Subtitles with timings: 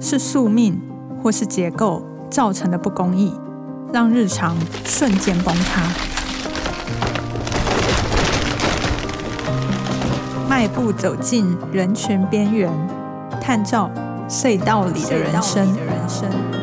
[0.00, 0.80] 是宿命
[1.22, 3.34] 或是结构造成的不公义，
[3.92, 5.82] 让日常瞬间崩塌。
[10.48, 12.70] 迈步走进人群边缘，
[13.40, 13.90] 探照
[14.28, 16.59] 隧道里的人生。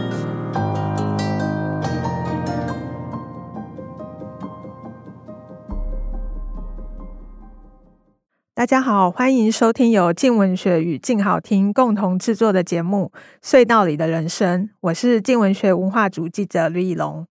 [8.57, 13.11] 大家好，欢迎收听由静文学与静好听共同制作的节目
[13.47, 14.63] 《隧道里的人生》。
[14.81, 17.27] 我是静文学文化组记者吕以龙。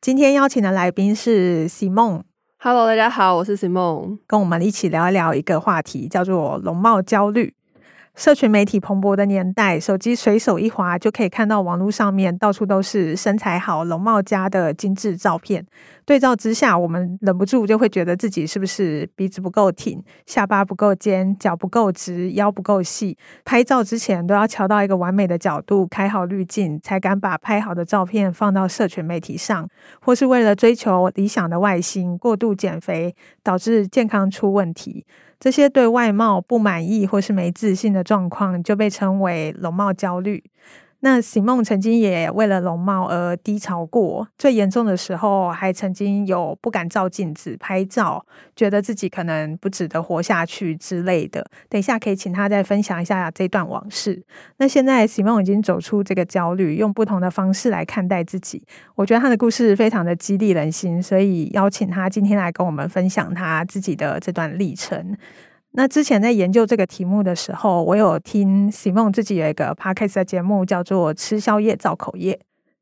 [0.00, 2.22] 今天邀请的来宾是 Simone。
[2.56, 7.52] Hello，大家好，我是 Simone，跟我们一起聊一聊一个话题，叫做容貌焦虑。
[8.14, 15.66] 社群媒体蓬勃的年代，手机随手一滑就可以看到网络上面到处都是身材好、容貌佳的精致照片。
[16.04, 23.18] 对照之下，我们忍不住就会觉得自己是不是鼻子不够挺、下巴不够尖、脚不够直、腰不够细？
[23.44, 29.68] 拍照之前都要调到一个完美的角度，开好滤镜，才敢把拍好的照片放到社群媒体上。
[30.00, 35.04] 或是为了追求理想的外形，过度减肥，导致健康出问题。
[35.38, 40.42] 这些对外貌不满意或是没自信的状况，就被称为容貌焦虑。
[41.04, 48.24] 那 Simone 曾经也为了容貌而低潮过，最严重的时候还曾经有不敢照镜子拍照，
[48.56, 51.46] 觉得自己可能不值得活下去之类的。
[51.68, 54.22] 等一下可以请他再分享一下这段往事。
[54.56, 58.62] 那现在 Simone 已经走出这个焦虑，用不同的方式来看待自己。
[58.94, 65.14] 我觉得他的故事非常的激励人心，所以邀请他今天来跟我们分享他自己的这段历程。
[65.76, 72.32] 那之前在研究这个题目的时候，我有听 Simon 自己有一个 podcast 的节目，叫做《吃宵夜造口业》，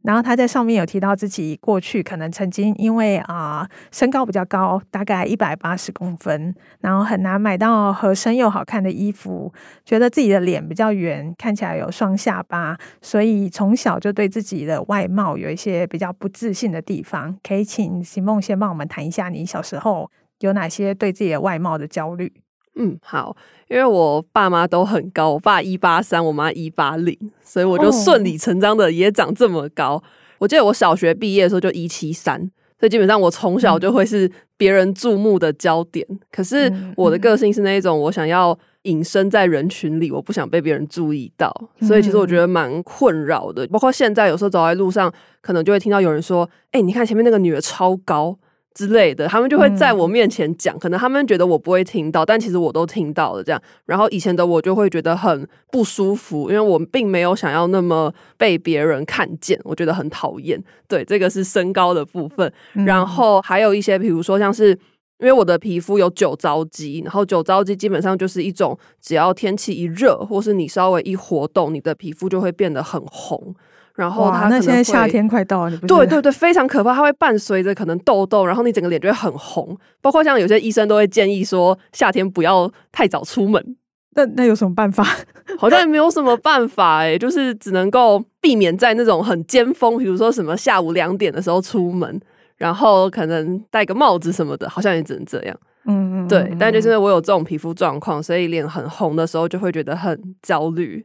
[0.03, 9.51] 然后他在上面有提到自己过去可能曾经因为啊、身高比较高，大概一百八十公分，然后很难买到合身又好看的衣服，
[9.87, 17.35] 觉得自己的脸比较圆，看起来有双下巴，所以从小就对自己的外貌有一些比较不自信的地方。
[17.43, 22.31] 可以请 Simone 先帮我们谈一下，你小时候有哪些对自己的外貌的焦虑？
[22.75, 23.37] 嗯，好，
[23.69, 29.93] 因为我爸妈都很高，我爸一八三，我妈一八零，所以我就顺理成章的也长这么高。
[29.93, 30.03] Oh.
[30.39, 32.41] 我记得我小学毕业的时候就一七三，
[32.81, 36.07] 所以基本上我从小就会是别人注目的焦点。
[36.09, 43.67] 嗯、可是我的个性是那一种，我想要隐身在人群里，我不想被别人注意到，所以其实我觉得蛮困扰的。
[43.67, 45.13] 包括现在有时候走在路上，
[45.43, 48.39] 可能就会听到有人说：“哎、欸，你看前面那个女的超高。”
[48.75, 53.43] 之类的，他们就会在我面前讲，嗯，可能他们觉得我不会听到，但其实我都听到了。
[53.45, 60.63] 这样，然后以前的我就会觉得很不舒服，因为我并没有想要那么被别人看见，我觉得很讨厌。
[60.89, 64.71] 对，这个是身高的部分，嗯，然后还有一些，比如说像是
[65.19, 73.55] 因为我的皮肤有酒糟肌，然后酒糟肌基本上就是一种，只要天气一热，或是你稍微一活动，你的皮肤就会变得很红。
[73.95, 76.95] 然后它那现在夏天快到了，对对对，非常可怕。
[76.95, 79.77] 它会伴随着可能痘痘，然后你整个脸就会很红。
[80.01, 83.77] 包括像有些医生都会建议说，夏天不要太早出门。
[84.15, 85.05] 那那有什么办法？
[85.59, 92.21] 好像也没有什么办法哎，就是只能够避免在那种很尖峰，比如说什么下午两点的时候出门，
[92.57, 95.57] 然后可能戴个帽子什么的，好像也只能这样。
[95.87, 96.55] 嗯嗯，对。
[96.61, 101.05] 但就是我有这种皮肤状况，所以脸很红的时候就会觉得很焦虑。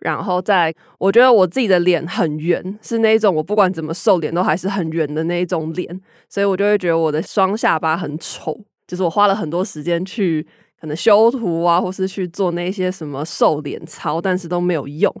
[0.00, 8.58] 然后再，我觉得我自己的脸很圆，是那种我不管怎么瘦脸都还是很圆的那一种脸，所以我就会觉得我的双下巴很丑。
[8.86, 10.46] 就是我花了很多时间去
[10.80, 15.12] 可能修图啊，或是去做那些什么瘦脸操，但是都没有用。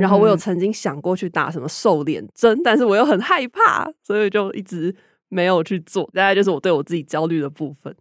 [0.00, 4.92] 然后我有曾经想过去打什么瘦脸针，但是我又很害怕，所以就一直
[5.28, 6.02] 没有去做。
[6.12, 7.94] 大概就是我对我自己焦虑的部分。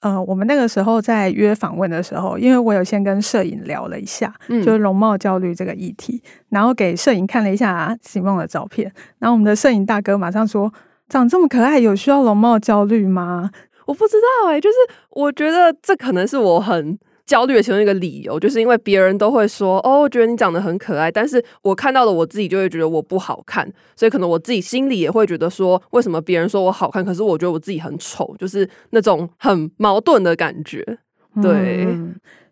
[0.00, 10.72] 呃，我们那个时候在约访问的时候，因为我有先跟摄影聊了一下，嗯、就是容貌焦虑这个议题，然后给摄影看了一下 Simone 的照片，然后我们的摄影大哥马上说
[11.08, 13.50] ：“长这么可爱，有需要容貌焦虑吗？”
[13.86, 14.76] 我不知道哎、欸，就是
[15.10, 16.98] 我觉得这可能是我很。
[17.26, 30.84] 焦虑的其中一个理由，就是因为别人都会说：“哦，我觉得你长得很可爱。”但是我看到了我自己，就会觉得我不好看，所以可能我自己心里也会觉得说：“为什么别人说我好看，可是我觉得我自己很丑？”就是那种很矛盾的感觉。
[31.42, 31.86] 对，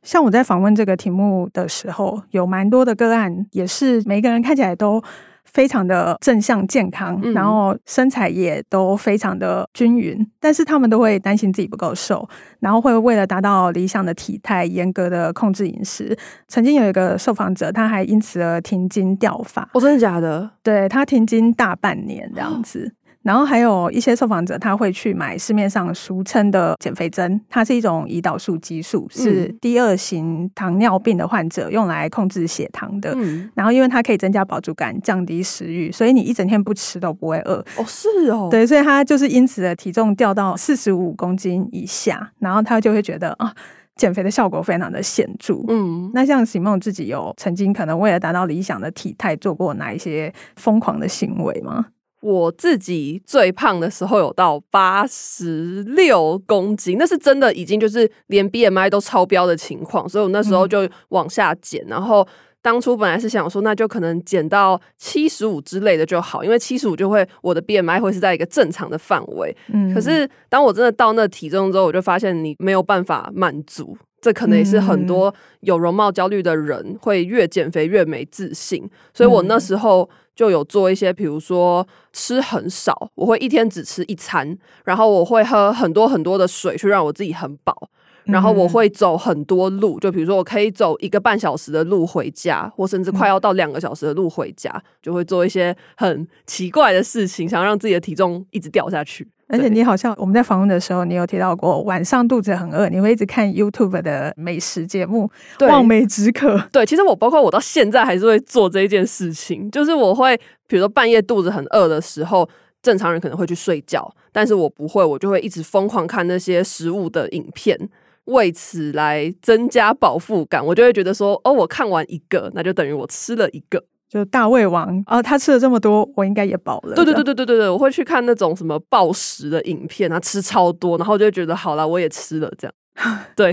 [0.03, 5.03] 像我在访问这个题目的时候，有蛮多的个案，也是每个人看起来都。
[5.45, 12.29] 非常的正向健康，然后身材也都非常的均匀，但是他们都会担心自己不够瘦，
[12.61, 16.17] 然后会为了达到理想的体态，严格的控制饮食。
[16.49, 19.69] 曾经有一个受访者，他还因此而停经掉发。
[19.75, 20.51] 哦，真的假的？
[20.63, 22.93] 对，他停经大半年这样子。
[23.25, 33.13] 然后还有一些受访者他会去买市面上俗称的减肥针，它是一种胰岛素激素，是第二型糖尿病的患者用来控制血糖的。
[33.17, 37.65] 嗯、然后因为它可以增加饱足感，降低食欲，所以你一整天不吃都不会饿。
[37.79, 43.53] 哦，是哦，对，所以他就是因此的体重掉到四十五公斤以下，然后他就会觉得啊。
[43.97, 45.55] 减肥的效果非常的显著。
[45.69, 51.87] 嗯，那像席梦自己有曾经可能为了达到理想的体态做过哪一些疯狂的行为吗？
[52.25, 62.27] 我自己最胖的时候有到八十六公斤，那是真的已经就是连 BMI 都超标的情况，所以我那时候就往下减，嗯、然后。
[62.65, 69.55] 当初本来是想说，那就可能减到七十五之类的就好，因为七十五就会我的 BMI 会是在一个正常的范围。
[69.71, 73.95] 嗯，可是当我真的到那体重之后，我就发现你没有办法满足，
[74.25, 78.89] 这可能也是很多有容貌焦虑的人会越减肥越没自信。
[79.13, 84.57] 所以我那时候就有做一些，比如说吃很少，我会一天只吃一餐，
[84.87, 87.91] 然后我会喝很多很多的水，去让我自己很饱。
[88.25, 99.29] 然后我会走很多路，就比如说我可以走一个半小时的路回家，或甚至快要到两个小时的路回家，就会做一些很奇怪的事情，想要让自己的体重一直掉下去。
[99.49, 106.59] 而且你好像我们在访问的时候，你有提到过晚上肚子很饿，你会一直看 YouTube 的美食节目，对望梅止渴。
[106.73, 110.37] 对，其实我包括我到现在还是会做这一件事情，就是我会
[110.67, 112.49] 比如说半夜肚子很饿的时候，
[112.83, 117.79] 正常人可能会去睡觉，但是我不会，我就会一直疯狂看那些食物的影片。
[118.27, 126.95] 为此来增加饱腹感，我就会觉得说，哦，我看完一个，那就等于我吃了一个，就大胃王啊，他吃了这么多，我应该也饱了。
[126.95, 132.73] 对对对对对对对，我会去看那种什么暴食的影片，他吃超多，然后就会觉得好了，我也吃了这样。
[133.35, 133.51] 对，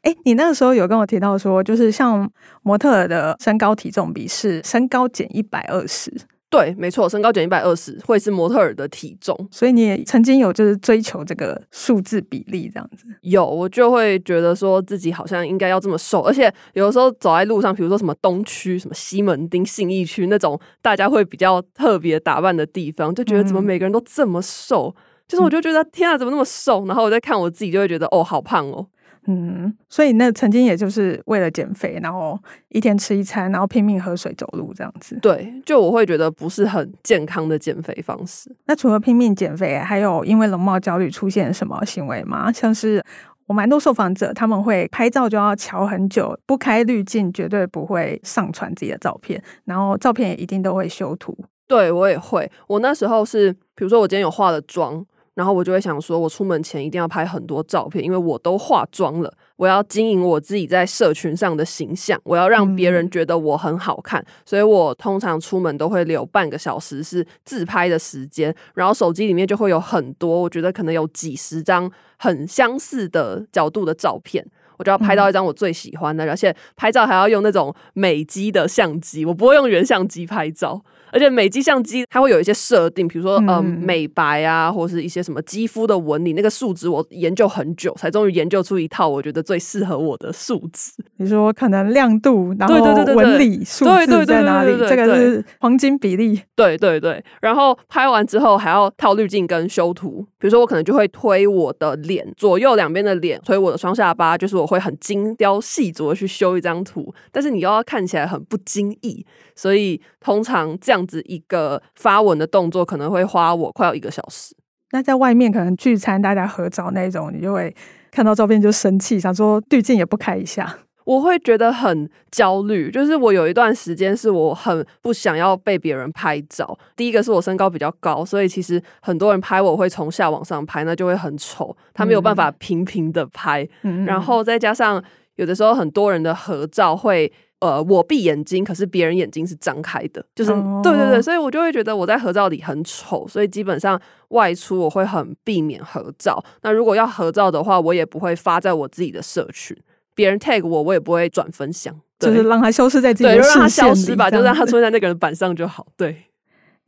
[0.00, 2.26] 哎、欸，你那个时候有跟我提到说，就是像
[2.62, 6.10] 模特的身高体重比是身高减一百二十。
[6.48, 13.04] 对，没错，身高减一百二十会是模特儿的体重，所以你也曾经有就是追求这个数字比例这样子。
[13.22, 26.86] 有，我就会觉得说自己好像应该要这么瘦，而且有的时候走在路上，比如说什么东区、什么西门町、信义区那种大家会比较特别打扮的地方，就觉得怎么每个人都这么瘦，嗯、就是我就觉得天啊，怎么那么瘦？
[26.86, 28.86] 然后我在看我自己，就会觉得哦，好胖哦。
[29.28, 32.38] 嗯，所以那曾经也就是为了减肥，然后
[32.68, 35.18] 一天吃一餐，然后拼命喝水、走路这样子。
[35.20, 38.54] 对，就我会觉得不是很健康的减肥方式。
[38.66, 42.52] 那除了拼命减肥，还有因为容貌焦虑出现什么行为吗？
[42.52, 43.04] 像是
[43.46, 51.36] 我蛮多受访者他们会拍照就要瞧很久，不开滤镜绝对不会上传自己的照片，然后照片也一定都会修图。
[51.66, 55.04] 对，我也会，我那时候是，比如说我今天有化了妆。
[55.36, 74.42] 然后我就会想说，我出门前一定要拍很多照片，因为我都化妆了，我要经营我自己在社群上的形象，我要让别人觉得我很好看，嗯、所以我通常出门都会留半个小时是自拍的时间，然后手机里面就会有很多，我觉得可能有几十张很相似的角度的照片，
[74.78, 80.82] 我就要拍到一张我最喜欢的，嗯、而且拍照还要用那种美机的相机，我不会用原相机拍照。
[81.12, 90.92] 而且美肌相机它会有一些设定，比如说嗯、呃、美白啊，或是一些什么肌肤的纹理，那个数值我研究很久，才终于研究出一套我觉得最适合我的数值。
[91.18, 92.74] 你说可能亮度，然后
[93.14, 94.76] 纹理数字在哪里？
[94.88, 96.42] 这个是黄金比例。
[96.56, 97.24] 对对对。
[97.40, 109.24] 然后拍完之后还要套滤镜跟修图，比如说我可能就会推我的脸，左右两边的脸，推我的双下巴，就是我会很精雕细琢的去修一张图，但是你又要看起来很不经意，
[109.54, 110.95] 所以通常这样。
[110.96, 114.56] 这样子一个发文的动作可能会花我快要一个小时。
[114.92, 117.74] 那在外面可能聚餐大家合照那种，你就会
[118.10, 120.78] 看到照片就生气，想说滤镜也不开一下。
[121.04, 126.78] 我会觉得很焦虑，就是我有一段时间是我很不想要被别人拍照。
[126.96, 133.68] 第一个是我身高比较高，所以其实很多人拍我会从下往上拍，那就会很丑，他没有办法平平的拍。
[133.82, 137.30] 嗯、然后再加上有的时候很多人的合照会。
[137.66, 140.82] 呃，我闭眼睛，可是别人眼睛是张开的，就是、oh.
[140.82, 146.42] 对对对，所以我就会觉得我在合照里很丑，所以基本上外出我会很避免合照。
[146.62, 149.76] 那如果要合照的话，我也不会发在我自己的社群，
[150.14, 156.24] 别人 tag 我，我也不会转分享，就是让他消失在对，让他消失吧，就让他出现在那个人板上就好，对。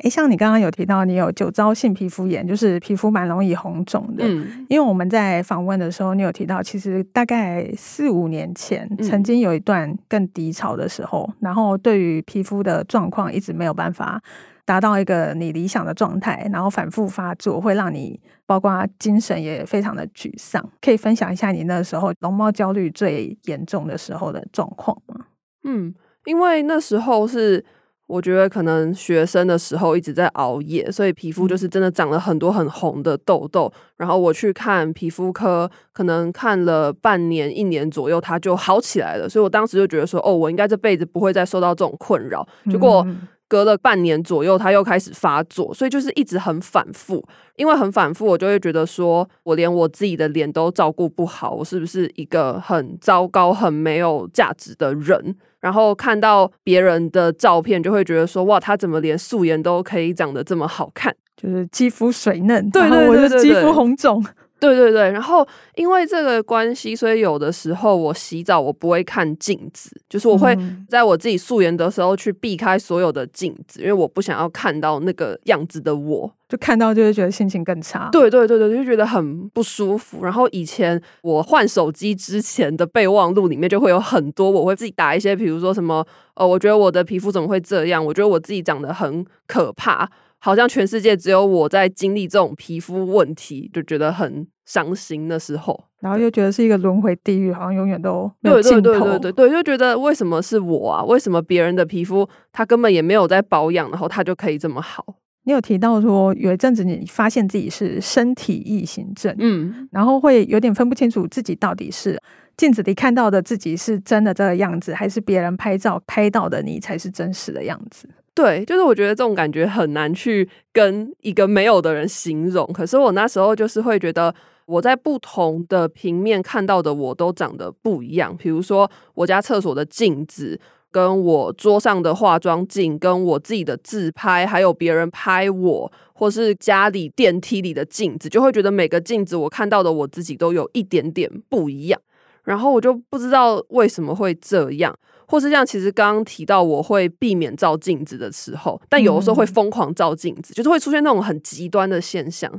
[0.04, 4.22] 诶，像你刚刚有提到，你有酒糟性皮肤炎，就是皮肤蛮容易红肿的。
[4.24, 14.22] 嗯，因为我们在访问的时候，你有提到，其实大概四五年前，曾经有一段更低潮的时候，嗯、然后对于皮肤的状况一直没有办法
[14.64, 20.64] 达到一个你理想的状态，然后反复发作，会让你包括精神也非常的沮丧。
[20.80, 25.24] 可以分享一下你那时候容貌焦虑最严重的时候的状况吗？
[25.64, 25.92] 嗯，
[26.24, 27.64] 因为那时候是。
[28.08, 33.70] 我觉得可能学生的时候一直在熬夜，所以皮肤就是真的长了很多很红的痘痘。
[33.98, 39.28] 然后我去看皮肤科，可能看了半年、一年左右，它就好起来了。
[39.28, 42.48] 所以我当时就觉得说，哦，我应该这辈子不会再受到这种困扰。
[42.70, 43.06] 结果
[43.48, 47.26] 隔了半年左右，它又开始发作，所以就是一直很反复。
[47.56, 55.34] 因为很反复，我就会觉得说，我连我自己的脸都照顾不好，我是不是一个很糟糕、很没有价值的人？
[55.60, 61.12] 然后看到别人的照片，就会觉得说哇，他怎么连素颜都可以长得这么好看？
[61.36, 64.24] 就是肌肤水嫩，对对对对肌肤红肿。
[64.60, 65.46] 对对对，然后
[65.76, 70.56] 因为这个关系，所以有的时候我洗澡我不会看镜子，就是我会
[70.88, 78.08] 在我自己素颜的时候去避开所有的镜子，因为我不想要看到那个样子的我，就看到就会觉得心情更差。
[78.10, 80.24] 对对对对，就觉得很不舒服。
[80.24, 88.04] 然后以前我换手机之前的备忘录里面就会有很多，我会自己打一些，比如说什么，呃，我觉得我的皮肤怎么会这样？
[88.04, 90.10] 我觉得我自己长得很可怕。
[90.38, 98.82] 好像全世界只有我在经历这种皮肤问题，就觉得很伤心的时候，然后又觉得是一个轮回地狱，好像永远都没有尽头。
[98.82, 101.02] 对对对对对对，就觉得为什么是我啊？
[101.04, 105.04] 为什么别人的皮肤他根本也没有在保养，然后他就可以这么好？
[105.44, 112.20] 你有提到说有一阵子你发现自己是身体异形症，嗯，然后会有点分不清楚自己到底是
[112.56, 118.06] 镜子里看到的自己是真的这个样子，还是别人拍照拍到的你才是真实的样子？
[118.38, 122.64] 对，就是我觉得这种感觉很难去跟一个没有的人形容。
[122.72, 124.32] 可是我那时候就是会觉得，
[124.64, 128.36] 我在不同的平面看到的我都长得不一样。
[128.36, 130.60] 比如说，我家厕所的镜子，
[130.92, 142.00] 跟我桌上的化妆镜，跟我自己的自拍，还有别人拍我，或是家里电梯里的镜子，就会觉得每个镜子我看到的我自己都有一点点不一样。
[142.48, 144.98] 然后我就不知道为什么会这样。
[145.30, 152.50] 或是像其实刚刚提到，我会避免照镜子的时候，但有的时候会疯狂照镜子，嗯、就是会出现那种很极端的现象，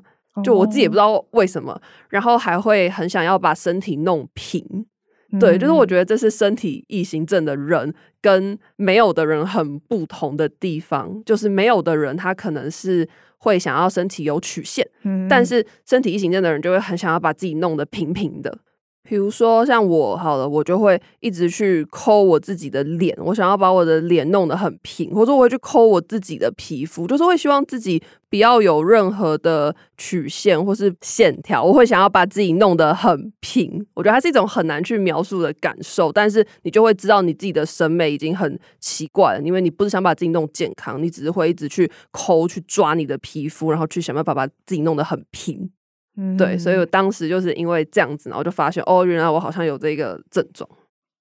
[0.43, 4.63] 就我自己也不知道为什么，哦、然后还会很想要把身体弄平，
[5.31, 7.91] 嗯、对，就是我觉得这是身体异形症的人
[8.21, 18.59] 跟没有的人很不同的地方，就是没有的人他可能是会想要身体有曲线，嗯、但是身体异形症的人就会很想要把自己弄得平平的。
[19.01, 33.83] 比如说像我好了，我就会一直去抠我自己的脸，我想要把我的脸弄得很平，或者我会去抠我自己的皮肤，就是会希望自己不要有任何的曲线或是线条，我会想要把自己弄得很平。
[33.95, 45.71] 我觉得它是一种很难去描述的感受，但是你就会知道你自己的审美已经很奇怪了，因为你不是想把自己弄健康，你只是会一直去抠去抓你的皮肤，然后去想办法把自己弄得很平。
[46.37, 50.69] 对，所以我当时就是因为这样子，然后就发现哦，原来我好像有这个症状。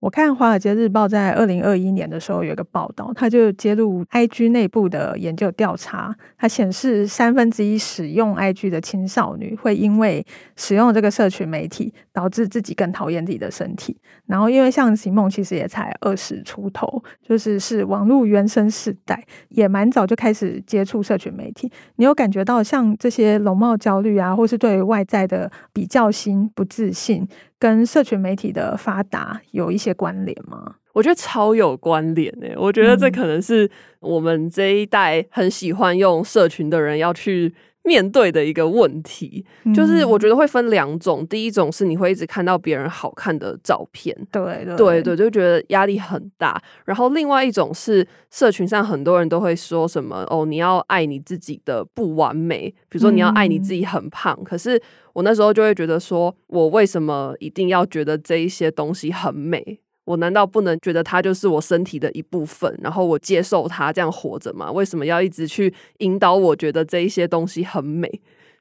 [0.00, 10.24] 我看《华尔街日报》在二零二一年的时候有一个报道，它就揭露 IG 内部的研究调查，它显示三分之一使用 IG 的青少女会因为
[10.54, 13.96] 使用这个社群媒体，导致自己更讨厌自己的身体。
[14.26, 21.68] 然后，因为像席梦其实也才二十出头，就是是网络原生世代，也蛮早就开始接触社群媒体。
[21.96, 27.26] 你有感觉到像这些容貌焦虑啊，或是对外在的比较心、不自信？
[27.58, 30.76] 跟社群媒体的发达有一些关联吗？
[30.92, 37.54] 我觉得超有关联诶、欸，我觉得这可能是我们这一代很喜欢用社群的人要去
[37.84, 39.44] 面对的一个问题。
[39.64, 46.60] 嗯、就是我觉得会分两种，第一种是你会一直看到别人好看的照片，对对对对，就觉得压力很大。
[46.84, 54.80] 然后另外一种是社群上很多人都会说什么哦，你要爱你自己的不完美，比如说你要爱你自己很胖，嗯、可是。
[55.14, 59.80] 我那时候就会觉得说，我为什么一定要觉得这一些东西很美？
[60.08, 64.72] 我难道不能觉得它就是我身体的一部分，然后我接受它这样活着吗？
[64.72, 68.10] 为什么要一直去引导我觉得这一些东西很美？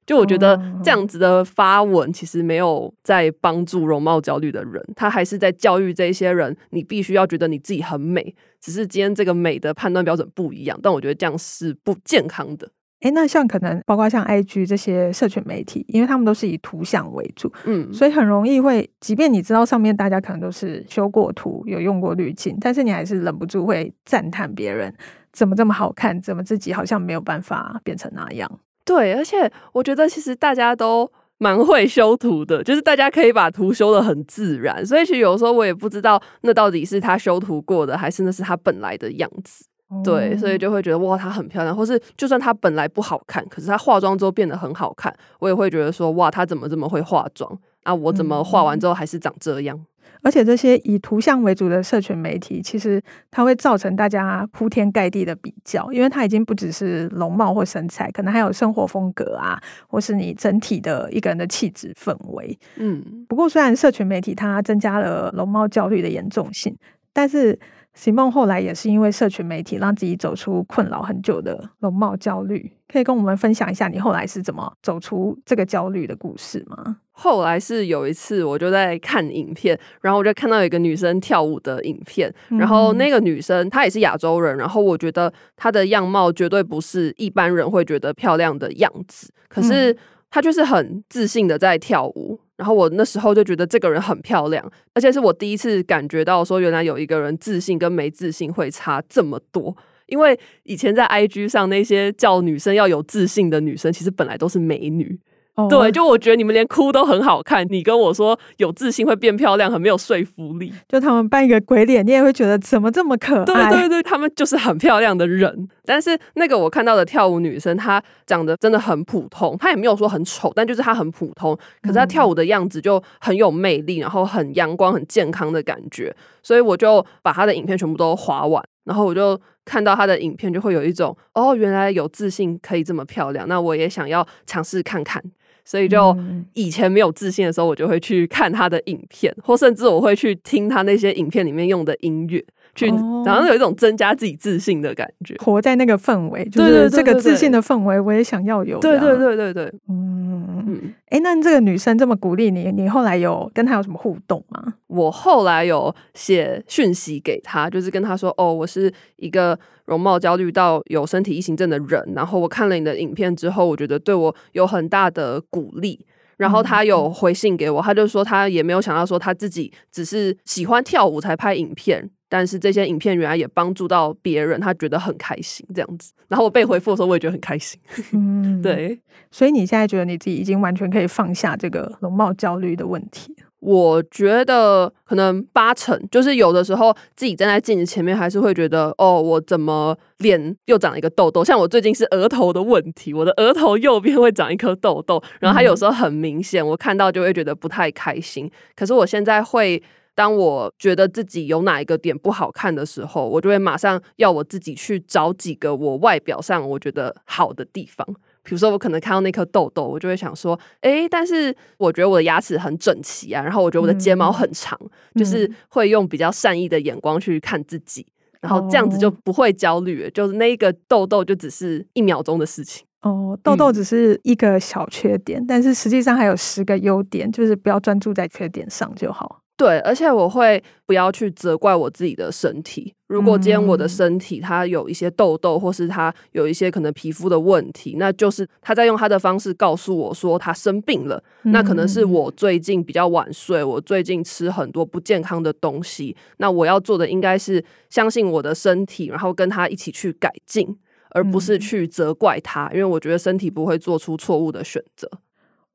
[0.05, 12.69] 就我觉得这样子的发文其实没有在帮助容貌焦虑的人，他还是在教育这一些人，你必须要觉得你自己很美，只是今天这个美的判断标准不一样，但我觉得这样是不健康的。
[13.01, 24.91] 诶，那像可能包括像 IG 这些社群媒体，因为他们都是以图像为主，嗯，所以很容易会，即便你知道上面大家可能都是修过图、有用过滤镜，但是你还是忍不住会赞叹别人
[25.31, 28.49] 怎么这么好看，怎么自己好像没有办法变成那样。
[28.83, 39.65] 对，而且我觉得其实大家都蛮会修图的，就是大家可以把图修的很自然，所以其实有时候我也不知道那到底是他修图过的，还是那是他本来的样子。
[40.03, 47.95] 对，所以就会觉得哇，她很漂亮，或是就算她本来不好看，可是她化妆之后变得很好看，我也会觉得说哇，她怎么这么会化妆啊？
[47.95, 49.79] 我怎么化完之后还是长这样？
[50.23, 53.01] 而且这些以图像为主的社群媒体，其实
[53.31, 62.59] 它会造成大家铺天盖地的比较，因为它已经不只是容貌或身材，可能还有生活风格啊，或是你整体的一个人的气质氛围。
[62.75, 66.75] 嗯，不过虽然社群媒体它增加了容貌焦虑的严重性，
[67.13, 67.57] 但是。
[67.97, 76.97] Simone 后来也是因为社群媒体让自己走出困扰很久的容貌焦虑，可以跟我们分享一下你后来是怎么走出这个焦虑的故事吗？
[77.11, 89.97] 后来是有一次我就在看影片，然后我就看到有一个女生跳舞的影片，然后那个女生她也是亚洲人，然后我觉得她的样貌绝对不是一般人会觉得漂亮的样子，可是
[90.29, 92.39] 她就是很自信的在跳舞。
[92.57, 99.75] 然后我那时候就觉得这个人很漂亮，而且是我第一次感觉到说，原来有一个人自信跟没自信会差这么多。
[100.07, 105.19] 因为以前在 IG 上那些叫女生要有自信的女生，其实本来都是美女。
[105.59, 105.67] Oh.
[105.67, 110.71] 对，就我觉得你们连哭都很好看，你跟我说有自信会变漂亮，很没有说服力。
[110.87, 113.71] 就他们扮一个鬼脸，你也会觉得怎么这么可爱？
[113.71, 115.67] 对对对，他们就是很漂亮的人。
[115.83, 121.57] 但是那个我看到的跳舞女生，她长得真的很普通，她也没有说很丑，但就是她很普通。
[121.81, 126.15] 可是她跳舞的样子就很有魅力，然后很阳光、很健康的感觉。
[126.43, 135.19] 所以我就把她的影片全部都划完，然后我就看到她的影片，就会有一种哦，原来有自信可以这么漂亮，那我也想要尝试看看。
[135.67, 136.17] 所以就
[136.53, 142.41] 以前没有自信的时候，我就会去看他的影片，或甚至我会去听他那些影片里面用的音乐，
[142.77, 142.85] 去
[143.25, 148.79] 然后有一种增加自己自信的感觉，活在那个氛围，就是这个自信的氛围，我也想要有。
[148.79, 150.93] 对对对对对，嗯嗯。
[151.09, 154.75] 哎，那这个女生这么鼓励你，你后来有跟她有什么互动吗？
[154.87, 166.05] 我后来有写讯息给她，就是跟她说：“哦，我是一个。”容貌焦虑到有身体异形症的人，然后我看了你的影片之后，我觉得对我有很大的鼓励。
[166.35, 176.11] 然后他有回信给我，他就说他也没有想到说他自己只是喜欢跳舞才拍影片，但是这些影片原来也帮助到别人，他觉得很开心这样子。
[176.27, 177.79] 然后我被回复的时候，我也觉得很开心。
[178.13, 178.99] 嗯，对。
[179.31, 183.35] 所以你现在觉得你自己已经完全可以放下这个容貌焦虑的问题？
[183.59, 191.43] 我觉得可能八成，就是有的时候自己站在镜子前面，还是会觉得哦，我怎么脸又长了一个痘痘？
[191.43, 198.49] 像我最近是额头的问题，我的额头右边会长一颗痘痘，然后它有时候很明显，我看到就会觉得不太开心。
[198.75, 199.81] 可是我现在会，
[200.17, 208.03] 当我觉得自己有哪一个点不好看的时候，我就会马上要我自己去找几个我外表上我觉得好的地方。
[208.41, 222.83] 比如说，我可能看到那颗痘痘，我就会想说，哎、欸，但是我觉得我的牙齿很整齐啊，然后我觉得我的睫毛很长，嗯、就是会用比较善意的眼光去看自己，嗯、然后这样子就不会焦虑，就是那一个痘痘就只是一秒钟的事情。
[223.01, 229.43] 哦，痘痘只是一个小缺点，嗯、但是实际上还有十个优点，就是不要专注在缺点上就好。
[229.57, 232.93] 对，而且我会不要去责怪我自己的身体。
[233.07, 241.21] 如果今天我的身体它有一些痘痘，或是它有一些可能皮肤的问题，那就是他在用他的方式告诉我说他生病了。
[241.41, 246.15] 那可能是我最近比较晚睡，我最近吃很多不健康的东西。
[246.37, 250.77] 那我要做的应该是相信我的身体，然后跟他一起去改进，
[251.09, 255.09] 而不是去责怪他，因为我觉得身体不会做出错误的选择。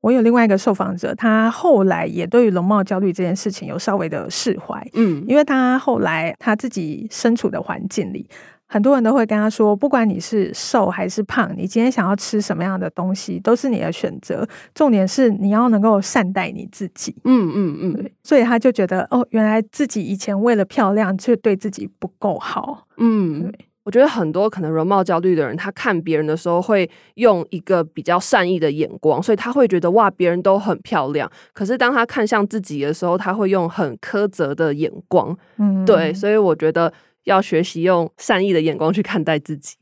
[0.03, 8.27] 我有另外一个受访者，他后来也对于容貌焦虑这件事情有稍微的释怀，嗯，因为他后来他自己身处的环境里，
[8.67, 23.53] 很多人都会跟他说，不管你是瘦还是胖，你今天想要吃什么样的东西都是你的选择，重点是你要能够善待你自己，嗯嗯嗯，所以他就觉得，哦，原来自己以前为了漂亮却对自己不够好，嗯，对。
[23.83, 31.29] 我觉得很多可能容貌焦虑的人，他看别人的时候会用一个比较善意的眼光，所以他会觉得哇，别人都很漂亮。
[31.53, 35.37] 可是当他看向自己的时候，他会用很苛责的眼光。
[35.57, 36.91] 嗯，对，所以我觉得
[37.25, 39.75] 要学习用善意的眼光去看待自己。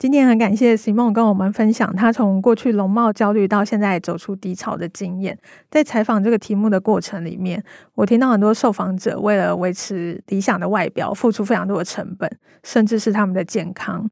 [0.00, 5.38] 今天很感谢 Simon 跟我们分享他从过去容貌焦虑到现在走出低潮的经验。
[5.70, 7.62] 在采访这个题目的过程里面，
[7.94, 12.30] 我听到很多受访者为了维持理想的外表，付出非常多的成本，
[12.64, 14.08] 甚至是他们的健康。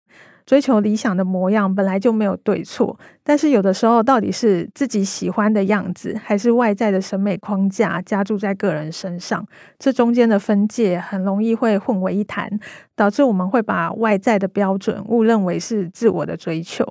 [0.49, 9.47] 追求理想的模样本来就没有对错，但是有的时候到底是自己喜欢的样子，还是外在的审美框架加注在个人身上，
[9.79, 12.49] 这中间的分界很容易会混为一谈，
[12.97, 16.83] 导致我们会把外在的标准误认为是自我的追求。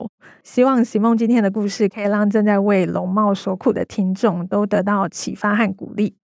[0.43, 6.15] 希望席梦今天的故事可以让正在为容貌所苦的听众都得到启发和鼓励。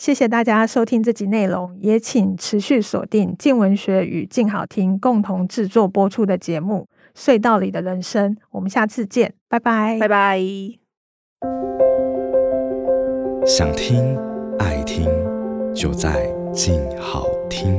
[0.00, 6.88] 谢谢大家收听这集内容，也请持续锁定静文学与静好听共同制作播出的节目
[7.20, 8.34] 《隧道里的人生》。
[8.50, 10.40] 我们下次见，拜拜，拜拜。
[13.44, 14.16] 想听
[14.58, 15.06] 爱听，
[15.74, 17.78] 就在静好听。